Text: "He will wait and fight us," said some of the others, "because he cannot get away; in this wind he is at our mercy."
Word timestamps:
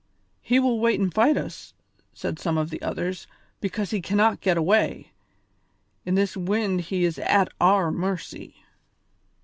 "He 0.41 0.57
will 0.59 0.79
wait 0.79 0.99
and 0.99 1.13
fight 1.13 1.37
us," 1.37 1.75
said 2.11 2.39
some 2.39 2.57
of 2.57 2.71
the 2.71 2.81
others, 2.81 3.27
"because 3.59 3.91
he 3.91 4.01
cannot 4.01 4.41
get 4.41 4.57
away; 4.57 5.11
in 6.07 6.15
this 6.15 6.35
wind 6.35 6.81
he 6.81 7.03
is 7.05 7.19
at 7.19 7.49
our 7.61 7.91
mercy." 7.91 8.63